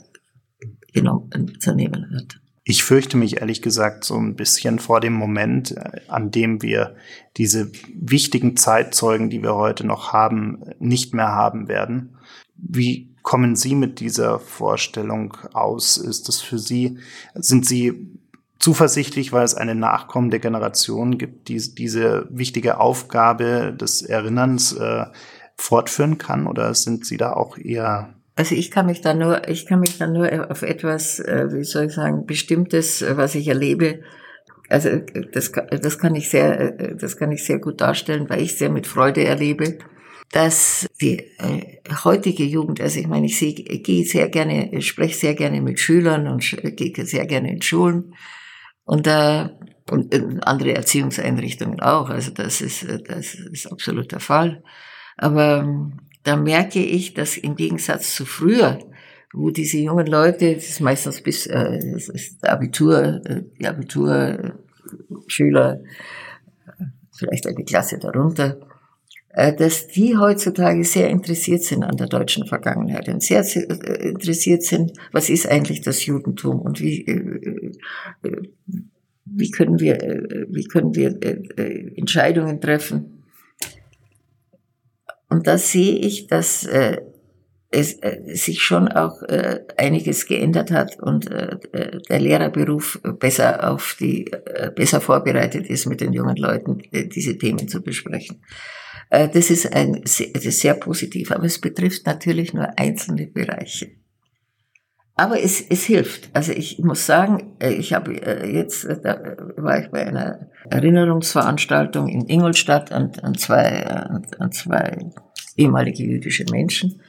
[0.92, 2.40] genommen, zu nehmen hat.
[2.66, 5.74] Ich fürchte mich ehrlich gesagt so ein bisschen vor dem Moment,
[6.08, 6.96] an dem wir
[7.36, 12.16] diese wichtigen Zeitzeugen, die wir heute noch haben, nicht mehr haben werden.
[12.56, 15.98] Wie kommen Sie mit dieser Vorstellung aus?
[15.98, 16.98] Ist das für Sie,
[17.34, 18.18] sind Sie
[18.58, 25.06] zuversichtlich, weil es eine nachkommende Generation gibt, die diese wichtige Aufgabe des Erinnerns äh,
[25.56, 26.46] fortführen kann?
[26.46, 29.96] Oder sind Sie da auch eher also ich kann mich da nur, ich kann mich
[29.96, 34.00] da nur auf etwas, äh, wie soll ich sagen, bestimmtes, äh, was ich erlebe.
[34.68, 34.90] Also
[35.32, 38.70] das, das kann ich sehr, äh, das kann ich sehr gut darstellen, weil ich sehr
[38.70, 39.78] mit Freude erlebe,
[40.32, 43.38] dass die äh, heutige Jugend, also ich meine, ich
[43.84, 46.40] gehe sehr gerne, spreche sehr gerne mit Schülern und
[46.76, 48.14] gehe sehr gerne in Schulen
[48.84, 49.48] und äh,
[49.90, 50.14] und
[50.46, 52.08] andere Erziehungseinrichtungen auch.
[52.08, 54.62] Also das ist, das ist absolut der Fall.
[55.16, 58.78] Aber ähm, da merke ich, dass im Gegensatz zu früher,
[59.32, 65.80] wo diese jungen Leute, das ist meistens bis äh, das ist Abitur, äh, die Abiturschüler,
[67.16, 68.73] vielleicht eine Klasse darunter, äh,
[69.34, 74.92] dass die heutzutage sehr interessiert sind an der deutschen Vergangenheit und sehr, äh, interessiert sind,
[75.12, 77.72] was ist eigentlich das Judentum und wie, äh,
[79.26, 79.98] wie können wir,
[80.50, 81.18] wie können wir
[81.96, 83.14] Entscheidungen treffen
[85.34, 86.98] und da sehe ich, dass äh,
[87.72, 91.58] es äh, sich schon auch äh, einiges geändert hat und äh,
[92.08, 97.36] der Lehrerberuf besser auf die äh, besser vorbereitet ist, mit den jungen Leuten äh, diese
[97.36, 98.42] Themen zu besprechen.
[99.14, 103.92] Äh, das ist ein sehr, sehr positiv, aber es betrifft natürlich nur einzelne Bereiche.
[105.14, 106.30] Aber es, es hilft.
[106.32, 112.08] Also ich muss sagen, äh, ich habe äh, jetzt, da war ich bei einer Erinnerungsveranstaltung
[112.08, 114.98] in Ingolstadt an, an, zwei, an, an zwei
[115.56, 117.00] ehemalige jüdische Menschen.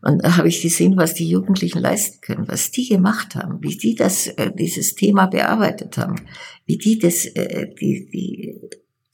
[0.00, 3.76] Und da habe ich gesehen, was die Jugendlichen leisten können, was die gemacht haben, wie
[3.76, 6.16] die das, dieses Thema bearbeitet haben,
[6.64, 8.58] wie die das, die, die,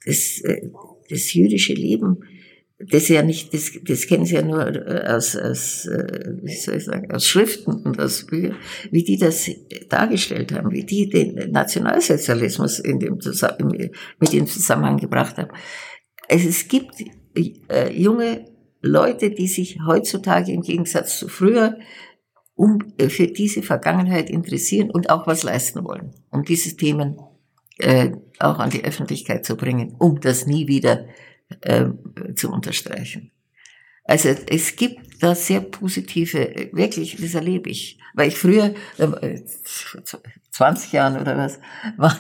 [0.07, 0.41] das,
[1.09, 2.19] das jüdische Leben
[2.79, 6.77] das ja nicht, das, das kennen Sie ja nur äh, aus, aus, äh, wie soll
[6.77, 8.57] ich sagen, aus Schriften und aus Büchern,
[8.93, 9.51] wie die das
[9.89, 13.19] dargestellt haben, wie die den Nationalsozialismus in dem
[14.21, 15.51] mit dem Zusammenhang gebracht haben.
[16.29, 16.95] Also es gibt
[17.35, 18.45] äh, junge
[18.81, 21.79] Leute, die sich heutzutage im Gegensatz zu früher
[22.55, 27.19] um, für diese Vergangenheit interessieren und auch was leisten wollen, um diese Themen
[27.79, 31.07] äh, auch an die Öffentlichkeit zu bringen, um das nie wieder
[31.61, 31.87] äh,
[32.35, 33.33] zu unterstreichen.
[34.05, 37.99] Also es gibt da sehr positive, wirklich, das erlebe ich.
[38.15, 39.43] Weil ich früher, äh,
[40.51, 41.61] 20 Jahren oder was,
[41.99, 42.19] waren,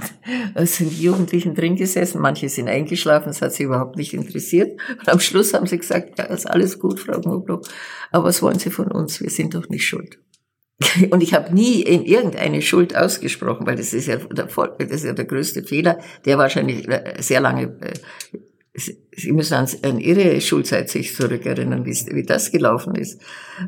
[0.66, 4.78] sind die Jugendlichen drin gesessen, manche sind eingeschlafen, das hat sie überhaupt nicht interessiert.
[4.98, 7.62] Und am Schluss haben sie gesagt, ja, ist alles gut, Frau Knobloch,
[8.12, 9.20] aber was wollen Sie von uns?
[9.20, 10.18] Wir sind doch nicht schuld.
[11.10, 15.04] Und ich habe nie in irgendeine Schuld ausgesprochen, weil das ist ja der, das ist
[15.04, 18.38] ja der größte Fehler, der wahrscheinlich äh, sehr lange äh,
[19.16, 23.20] Sie müssen an, an Ihre Schulzeit sich zurückerinnern, wie, wie das gelaufen ist.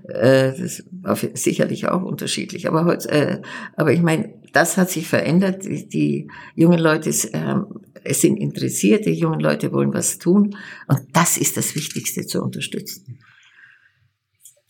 [0.08, 2.68] Äh, das war sicherlich auch unterschiedlich.
[2.68, 3.42] Aber, heute,
[3.76, 5.64] aber ich meine, das hat sich verändert.
[5.64, 10.56] Die, jungen Leute äh, sind interessiert, die jungen Leute wollen was tun.
[10.86, 13.18] Und das ist das Wichtigste zu unterstützen.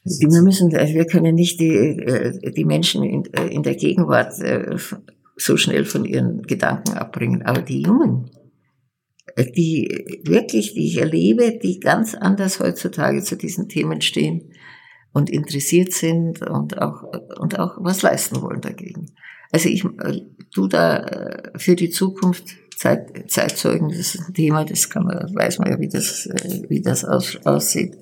[0.04, 4.32] Wir müssen, äh, wir können nicht die, äh, die Menschen in, äh, in der Gegenwart
[5.36, 7.42] so schnell von ihren Gedanken abbringen.
[7.42, 8.30] Aber die Jungen,
[9.56, 14.52] die wirklich, die ich erlebe, die ganz anders heutzutage zu diesen Themen stehen
[15.12, 17.04] und interessiert sind und auch,
[17.38, 19.12] und auch was leisten wollen dagegen.
[19.52, 20.20] Also ich äh,
[20.52, 25.35] tu da äh, für die Zukunft Zeit, Zeitzeugen, das ist ein Thema, das kann man,
[25.35, 27.99] weiß man ja, wie das, äh, wie das aus, aussieht.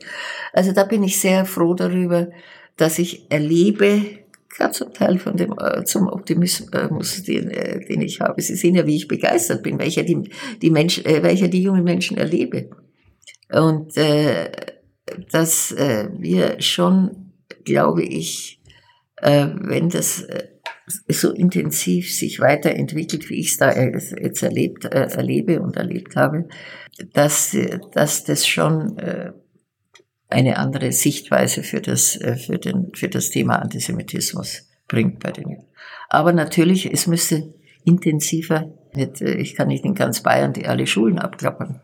[0.53, 2.29] Also da bin ich sehr froh darüber,
[2.77, 4.03] dass ich erlebe,
[4.49, 8.41] gerade zum Teil von dem, äh, zum Optimismus, den, äh, den ich habe.
[8.41, 10.31] Sie sehen ja, wie ich begeistert bin, welcher die,
[10.63, 12.71] die Menschen, äh, welcher die jungen Menschen erlebe.
[13.51, 14.49] Und äh,
[15.33, 17.33] dass äh, wir schon,
[17.65, 18.61] glaube ich,
[19.17, 20.47] äh, wenn das äh,
[21.09, 26.49] so intensiv sich weiterentwickelt, wie ich es da jetzt erlebt, äh, erlebe und erlebt habe,
[27.13, 27.57] dass,
[27.93, 29.33] dass das schon äh,
[30.29, 35.65] eine andere Sichtweise für das, äh, für den, für das Thema Antisemitismus bringt bei den.
[36.09, 41.19] Aber natürlich, es müsste intensiver, äh, ich kann nicht in ganz Bayern die alle Schulen
[41.19, 41.81] abklappern.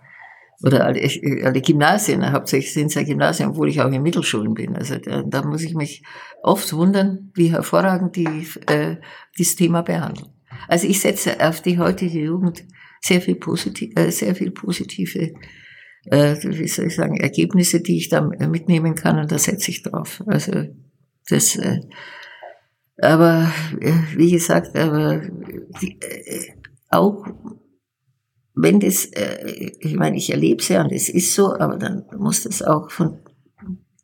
[0.63, 1.01] Oder alle,
[1.45, 4.77] alle Gymnasien, hauptsächlich sind es ja Gymnasien, obwohl ich auch in Mittelschulen bin.
[4.77, 6.03] Also da, da muss ich mich
[6.43, 8.97] oft wundern, wie hervorragend die äh,
[9.37, 10.29] dieses Thema behandeln.
[10.69, 12.65] Also ich setze auf die heutige Jugend
[13.01, 15.33] sehr viel, positiv, äh, sehr viel positive,
[16.07, 19.83] äh, wie soll ich sagen, Ergebnisse, die ich da mitnehmen kann und da setze ich
[19.83, 20.23] drauf.
[20.27, 20.65] Also
[21.29, 21.81] das, äh,
[22.99, 25.23] aber äh, wie gesagt, aber
[25.83, 26.53] die, äh,
[26.91, 27.27] auch
[28.55, 32.05] wenn das, äh, ich meine, ich erlebe es ja und es ist so, aber dann
[32.17, 33.19] muss das auch von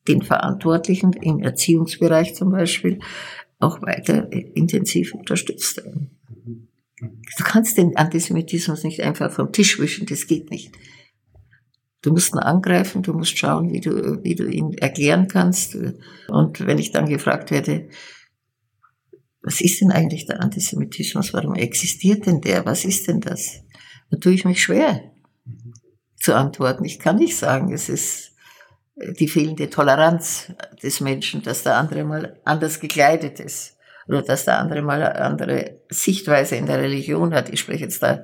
[0.08, 2.98] den Verantwortlichen im Erziehungsbereich zum Beispiel
[3.58, 6.18] auch weiter intensiv unterstützt werden.
[7.00, 10.72] Du kannst den Antisemitismus nicht einfach vom Tisch wischen, das geht nicht.
[12.02, 15.76] Du musst ihn angreifen, du musst schauen, wie du, wie du ihn erklären kannst.
[16.28, 17.88] Und wenn ich dann gefragt werde,
[19.42, 21.32] was ist denn eigentlich der Antisemitismus?
[21.32, 22.64] Warum existiert denn der?
[22.64, 23.62] Was ist denn das?
[24.10, 25.12] Da tue ich mich schwer
[26.16, 26.84] zu antworten.
[26.84, 28.32] Ich kann nicht sagen, es ist
[28.96, 34.58] die fehlende Toleranz des Menschen, dass der andere mal anders gekleidet ist oder dass der
[34.58, 37.48] andere mal eine andere Sichtweise in der Religion hat.
[37.48, 38.22] Ich spreche jetzt da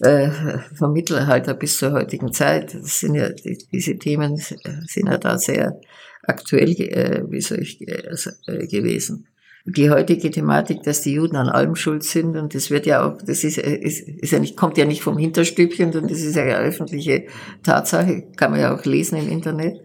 [0.00, 0.30] äh,
[0.74, 2.74] vom Mittelalter bis zur heutigen Zeit.
[2.74, 5.80] Das sind ja, die, diese Themen sind ja da sehr
[6.22, 9.28] aktuell, äh, wie soll ich, äh, gewesen
[9.68, 13.18] die heutige Thematik, dass die Juden an allem schuld sind und das wird ja auch,
[13.20, 16.42] das ist, ist, ist ja nicht, kommt ja nicht vom Hinterstübchen, sondern das ist ja
[16.42, 17.26] eine öffentliche
[17.64, 19.80] Tatsache, kann man ja auch lesen im Internet,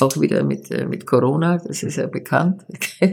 [0.00, 2.64] auch wieder mit, äh, mit Corona, das ist ja bekannt.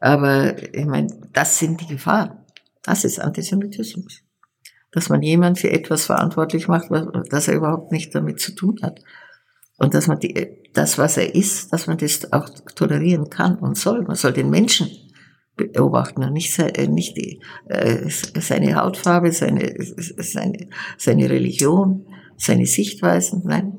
[0.00, 2.38] Aber ich meine, das sind die Gefahren.
[2.82, 4.22] Das ist Antisemitismus.
[4.92, 9.00] Dass man jemand für etwas verantwortlich macht, was er überhaupt nicht damit zu tun hat.
[9.76, 13.76] Und dass man die, das, was er ist, dass man das auch tolerieren kann und
[13.76, 14.02] soll.
[14.02, 15.03] Man soll den Menschen
[15.56, 23.42] beobachten und nicht, seine, nicht die, äh, seine Hautfarbe, seine, seine, seine Religion, seine Sichtweisen.
[23.44, 23.78] Nein.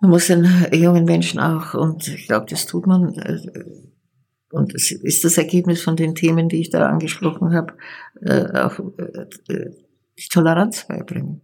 [0.00, 3.38] Man muss den jungen Menschen auch, und ich glaube, das tut man, äh,
[4.52, 7.74] und es ist das Ergebnis von den Themen, die ich da angesprochen habe,
[8.20, 9.70] äh, auch äh,
[10.18, 11.42] die Toleranz beibringen.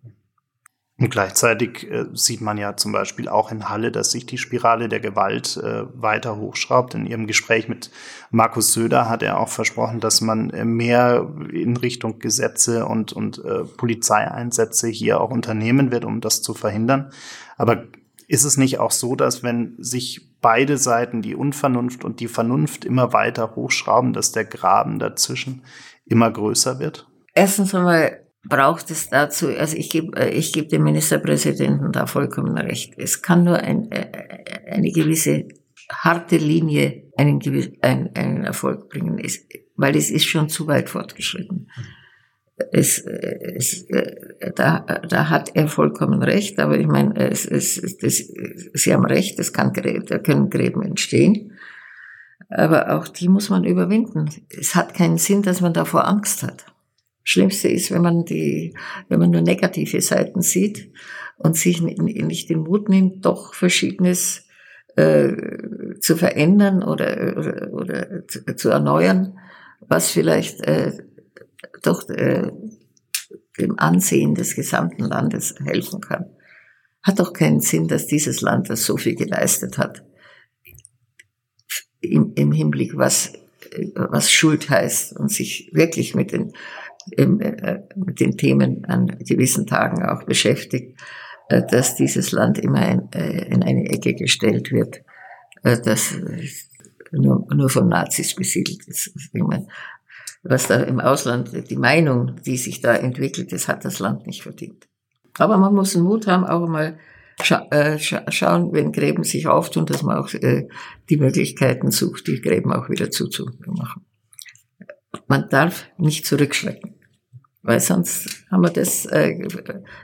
[0.98, 4.88] Und gleichzeitig äh, sieht man ja zum Beispiel auch in Halle, dass sich die Spirale
[4.88, 6.94] der Gewalt äh, weiter hochschraubt.
[6.94, 7.90] In ihrem Gespräch mit
[8.30, 13.44] Markus Söder hat er auch versprochen, dass man äh, mehr in Richtung Gesetze und, und
[13.44, 17.10] äh, Polizeieinsätze hier auch unternehmen wird, um das zu verhindern.
[17.58, 17.84] Aber
[18.26, 22.86] ist es nicht auch so, dass wenn sich beide Seiten, die Unvernunft und die Vernunft,
[22.86, 25.62] immer weiter hochschrauben, dass der Graben dazwischen
[26.06, 27.06] immer größer wird?
[27.34, 32.56] Erstens einmal braucht es dazu, also ich gebe äh, ich geb dem Ministerpräsidenten da vollkommen
[32.56, 32.94] recht.
[32.96, 34.06] Es kann nur ein, äh,
[34.70, 35.48] eine gewisse
[35.90, 37.40] harte Linie einen,
[37.82, 41.70] einen, einen Erfolg bringen, es, weil es ist schon zu weit fortgeschritten.
[42.72, 43.86] Es, es,
[44.54, 49.38] da, da hat er vollkommen recht, aber ich meine, es, es, das, Sie haben recht,
[49.38, 51.52] es kann, da können Gräben entstehen,
[52.48, 54.30] aber auch die muss man überwinden.
[54.48, 56.64] Es hat keinen Sinn, dass man davor Angst hat.
[57.28, 58.72] Schlimmste ist, wenn man die,
[59.08, 60.92] wenn man nur negative Seiten sieht
[61.36, 64.46] und sich nicht den Mut nimmt, doch Verschiedenes
[64.94, 65.32] äh,
[65.98, 69.38] zu verändern oder, oder, oder zu, erneuern,
[69.80, 70.92] was vielleicht äh,
[71.82, 72.52] doch äh,
[73.58, 76.26] dem Ansehen des gesamten Landes helfen kann.
[77.02, 80.04] Hat doch keinen Sinn, dass dieses Land, das so viel geleistet hat,
[82.00, 83.32] im, im Hinblick, was,
[83.96, 86.52] was Schuld heißt und sich wirklich mit den
[87.12, 90.98] äh, mit den Themen an gewissen Tagen auch beschäftigt,
[91.48, 95.02] äh, dass dieses Land immer in, äh, in eine Ecke gestellt wird,
[95.62, 96.14] das
[97.10, 99.12] nur, nur von Nazis besiedelt ist.
[100.44, 104.42] Was da im Ausland, die Meinung, die sich da entwickelt, das hat das Land nicht
[104.42, 104.86] verdient.
[105.38, 106.98] Aber man muss den Mut haben, auch mal
[107.42, 110.68] scha äh, scha schauen, wenn Gräben sich auftun, dass man auch äh,
[111.10, 114.04] die Möglichkeiten sucht, die Gräben auch wieder zuzumachen.
[115.26, 116.95] Man darf nicht zurückschrecken.
[117.66, 119.36] Weil sonst haben wir das, äh,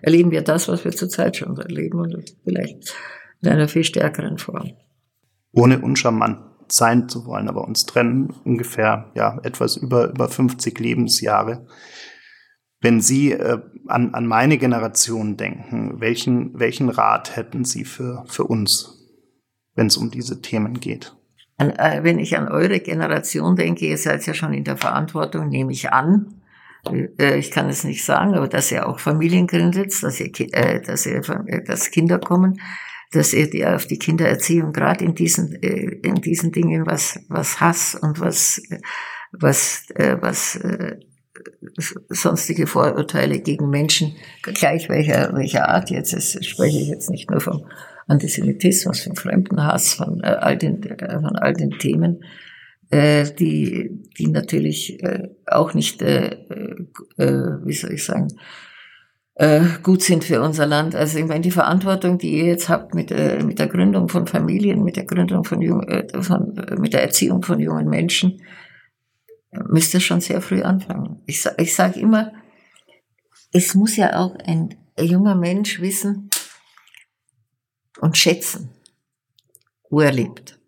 [0.03, 2.93] erleben wir das, was wir zurzeit schon erleben und vielleicht
[3.41, 4.73] in einer viel stärkeren Form.
[5.53, 11.67] Ohne uncharmant sein zu wollen, aber uns trennen ungefähr ja etwas über über 50 Lebensjahre.
[12.81, 18.45] Wenn Sie äh, an, an meine Generation denken, welchen welchen Rat hätten Sie für für
[18.45, 19.09] uns,
[19.77, 21.15] wenn es um diese Themen geht?
[21.59, 25.49] An, äh, wenn ich an eure Generation denke, ihr seid ja schon in der Verantwortung,
[25.49, 26.42] nehme ich an,
[26.91, 31.07] ich kann es nicht sagen, aber dass er auch Familien gründet, dass er, äh, dass
[31.07, 32.61] er, äh, dass Kinder kommen,
[33.13, 37.61] dass er die auf die Kindererziehung gerade in diesen, äh, in diesen Dingen, was, was
[37.61, 38.61] Hass und was,
[39.33, 40.97] was, äh, was, äh,
[42.09, 46.13] sonstige Vorurteile gegen Menschen, gleich welcher, welcher Art jetzt.
[46.13, 47.65] Das spreche ich jetzt nicht nur vom
[48.07, 52.25] Antisemitismus, vom Fremdenhass, von äh, all den, äh, von all den Themen,
[52.93, 56.37] äh, die, die natürlich äh, auch nicht, äh,
[57.17, 58.29] äh, wie soll ich sagen,
[59.35, 60.95] äh, gut sind für unser Land.
[60.95, 64.27] Also ich meine, die Verantwortung, die ihr jetzt habt mit, äh, mit der Gründung von
[64.27, 65.87] Familien, mit der Gründung von, jung,
[66.21, 68.43] von mit der Erziehung von jungen Menschen,
[69.69, 71.23] müsst ihr schon sehr früh anfangen.
[71.25, 72.33] Ich, ich sage immer,
[73.53, 76.29] es muss ja auch ein junger Mensch wissen
[78.01, 78.69] und schätzen,
[79.89, 80.62] wo er lebt.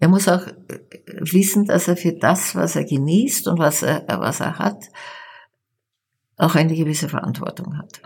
[0.00, 0.80] Er muss auch äh,
[1.20, 4.86] wissen, dass er für das, was er genießt und was er, was er hat,
[6.36, 8.02] auch eine gewisse Verantwortung hat.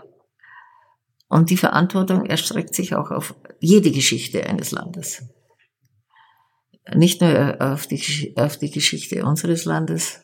[1.27, 5.23] Und die Verantwortung erstreckt sich auch auf jede Geschichte eines Landes.
[6.93, 10.23] Nicht nur auf die, auf die Geschichte unseres Landes.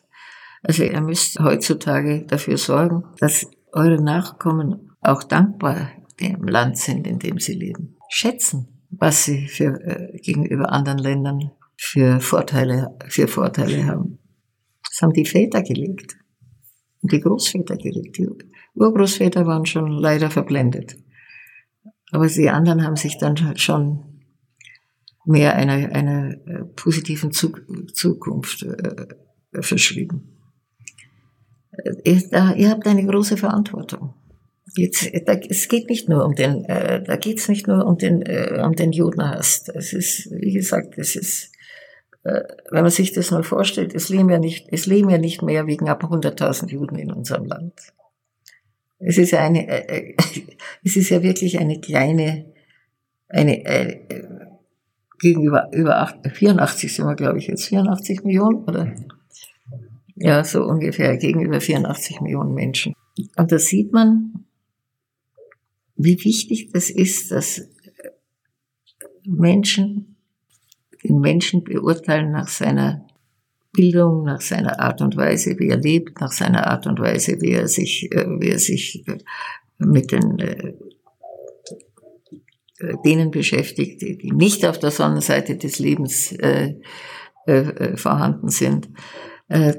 [0.62, 7.18] Also ihr müsst heutzutage dafür sorgen, dass eure Nachkommen auch dankbar dem Land sind, in
[7.18, 7.96] dem sie leben.
[8.08, 11.50] Schätzen, was sie für, äh, gegenüber anderen Ländern
[11.84, 14.20] für Vorteile, für Vorteile haben.
[14.88, 16.16] Das haben die Väter gelegt
[17.00, 18.18] und die Großväter gelegt.
[18.18, 18.28] Die
[18.74, 20.96] Urgroßväter waren schon leider verblendet.
[22.12, 24.22] Aber die anderen haben sich dann schon
[25.24, 29.06] mehr einer, einer äh, positiven Zukunft äh,
[29.60, 30.38] verschrieben.
[32.04, 34.14] Ihr, äh, ihr habt eine große Verantwortung.
[34.76, 37.98] Jetzt, da, es geht nicht nur um den, äh, da geht es nicht nur um
[37.98, 39.68] den, äh, um den Judenhass.
[39.74, 41.51] Es ist, wie gesagt, es ist äh,
[42.24, 45.66] wenn man sich das mal vorstellt, es leben ja nicht, es leben ja nicht mehr
[45.66, 47.74] wegen ab 100.000 Juden in unserem Land.
[48.98, 50.16] Es ist ja eine, äh, äh
[50.84, 52.52] es ist ja wirklich eine kleine,
[53.28, 54.24] eine, äh,
[55.18, 58.94] gegenüber über 8, 84 sind wir, glaube ich, jetzt 84 Millionen, oder?
[60.14, 62.94] Ja, so ungefähr gegenüber 84 Millionen Menschen.
[63.36, 64.46] Und da sieht man,
[65.96, 67.68] wie wichtig das ist, dass
[69.24, 70.11] Menschen
[71.04, 73.06] den Menschen beurteilen nach seiner
[73.72, 77.52] Bildung, nach seiner Art und Weise, wie er lebt, nach seiner Art und Weise, wie
[77.52, 79.18] er sich, äh, wie er sich äh,
[79.78, 80.74] mit den äh,
[83.04, 86.34] denen beschäftigt, die nicht auf der Sonnenseite des Lebens
[87.94, 88.88] vorhanden sind.
[89.46, 89.74] Äh,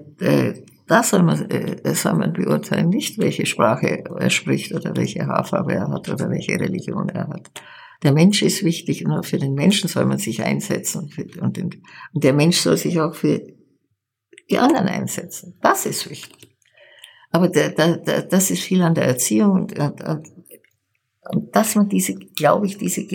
[0.87, 1.49] da soll man,
[1.95, 6.57] soll man beurteilen, nicht welche Sprache er spricht oder welche Haarfarbe er hat oder welche
[6.57, 7.51] Religion er hat.
[8.03, 11.09] Der Mensch ist wichtig und für den Menschen soll man sich einsetzen.
[11.39, 11.57] Und,
[12.13, 13.41] der Mensch soll sich auch für
[14.49, 15.57] die anderen einsetzen.
[15.61, 16.49] Das ist wichtig.
[17.31, 20.27] Aber der, der, der, das ist viel an der Erziehung und, und, und,
[21.29, 23.07] und dass man diese, glaube ich, diese,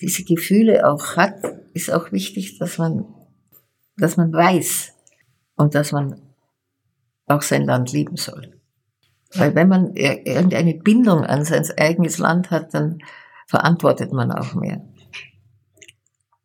[0.00, 1.34] diese Gefühle auch hat,
[1.74, 3.04] ist auch wichtig, dass man,
[3.96, 4.92] dass man weiß
[5.56, 6.22] und dass man
[7.26, 8.60] auch sein Land lieben soll.
[9.34, 13.00] Weil wenn man irgendeine Bindung an sein eigenes Land hat, dann
[13.46, 14.84] verantwortet man auch mehr.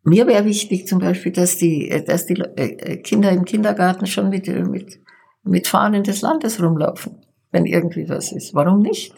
[0.04, 4.47] Mir wäre wichtig zum Beispiel, dass die, dass die äh, Kinder im Kindergarten schon mit,
[4.47, 4.99] mit,
[5.43, 7.18] mit Fahnen des Landes rumlaufen,
[7.52, 8.54] wenn irgendwie was ist.
[8.56, 9.14] Warum nicht?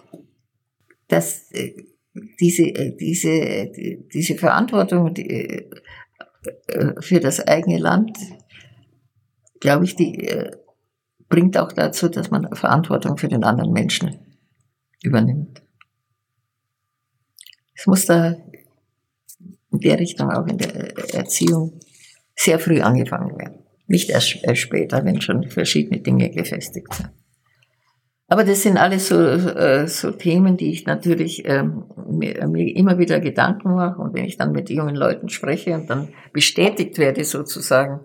[1.08, 1.74] Dass äh,
[2.40, 3.72] diese, äh, diese,
[4.14, 5.70] diese Verantwortung die,
[7.00, 8.18] für das eigene Land,
[9.62, 10.30] glaube ich, die
[11.30, 14.18] bringt auch dazu, dass man Verantwortung für den anderen Menschen
[15.02, 15.62] übernimmt.
[17.84, 18.38] Es muss da
[19.74, 21.82] in der Richtung auch in der Erziehung
[22.34, 23.60] sehr früh angefangen werden.
[23.88, 27.10] Nicht erst später, wenn schon verschiedene Dinge gefestigt sind.
[28.30, 33.00] Aber das sind alles so, äh, so Themen, die ich natürlich ähm, mir, mir immer
[33.00, 34.00] wieder Gedanken mache.
[34.02, 38.00] Und wenn ich dann mit jungen Leuten spreche und dann bestätigt werde sozusagen,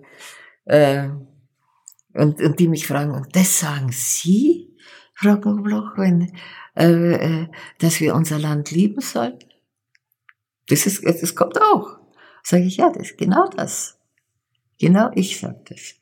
[0.64, 1.08] äh,
[2.14, 4.76] und, und die mich fragen, und das sagen Sie,
[5.14, 6.32] Frau Gobloch, wenn,
[6.74, 7.46] äh, äh,
[7.78, 9.47] dass wir unser Land lieben sollten?
[10.68, 11.98] Das, ist, das kommt auch.
[12.42, 13.98] Sage ich, ja, das ist genau das.
[14.78, 15.94] Genau ich sage das.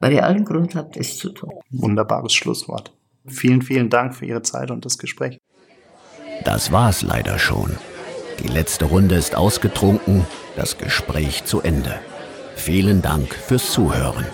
[0.00, 1.52] Weil ihr allen Grund habt, es zu tun.
[1.70, 2.92] Wunderbares Schlusswort.
[3.26, 5.38] Vielen, vielen Dank für Ihre Zeit und das Gespräch.
[6.44, 7.76] Das war's leider schon.
[8.42, 11.94] Die letzte Runde ist ausgetrunken, das Gespräch zu Ende.
[12.56, 14.26] Vielen Dank fürs Zuhören.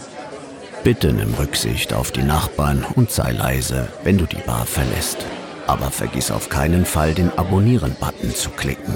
[0.82, 5.18] Bitte nimm Rücksicht auf die Nachbarn und sei leise, wenn du die Bar verlässt.
[5.66, 8.94] Aber vergiss auf keinen Fall, den Abonnieren-Button zu klicken.